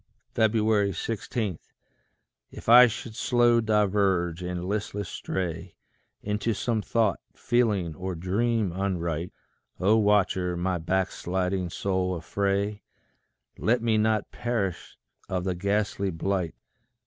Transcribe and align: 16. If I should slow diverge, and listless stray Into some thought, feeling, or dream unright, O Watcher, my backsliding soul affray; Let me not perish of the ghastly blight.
16. 0.35 1.59
If 2.49 2.67
I 2.67 2.87
should 2.87 3.13
slow 3.15 3.61
diverge, 3.61 4.41
and 4.41 4.65
listless 4.65 5.07
stray 5.07 5.75
Into 6.23 6.55
some 6.55 6.81
thought, 6.81 7.19
feeling, 7.35 7.93
or 7.93 8.15
dream 8.15 8.71
unright, 8.71 9.29
O 9.79 9.97
Watcher, 9.97 10.57
my 10.57 10.79
backsliding 10.79 11.69
soul 11.69 12.15
affray; 12.17 12.81
Let 13.59 13.83
me 13.83 13.99
not 13.99 14.31
perish 14.31 14.97
of 15.29 15.43
the 15.43 15.53
ghastly 15.53 16.09
blight. 16.09 16.55